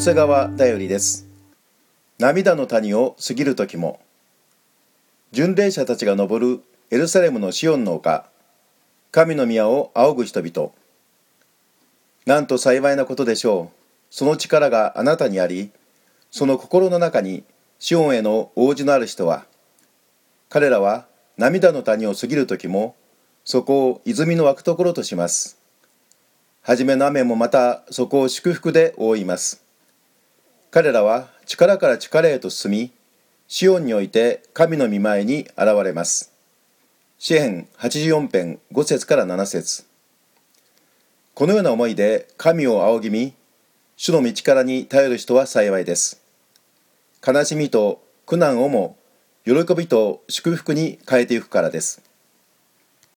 [0.00, 1.28] 瀬川だよりです。
[2.18, 4.00] 涙の谷を過ぎる時も
[5.30, 8.24] 巡礼者たちが登るエルサレムのシオンの丘
[9.12, 10.70] 神の宮を仰ぐ人々。
[12.24, 13.76] なんと幸いなことでしょう。
[14.08, 15.70] その力があなたにあり
[16.30, 17.44] その心の中に
[17.78, 19.44] シオンへの応じのある人は
[20.48, 22.96] 彼らは涙の谷を過ぎる時も
[23.44, 25.58] そこを泉の湧くところとします。
[26.62, 29.62] 初めの雨もまたそこを祝福で覆います。
[30.72, 32.92] 彼らは力から力へと進み
[33.48, 36.32] シオンにおいて神の御前に現れます。
[37.18, 39.84] 詩編84編5節から7節。
[41.34, 43.34] このような思いで神を仰ぎ見
[43.96, 46.22] 主の道からに頼る人は幸いです。
[47.26, 48.96] 悲しみと苦難をも
[49.44, 52.00] 喜びと祝福に変えていくからです。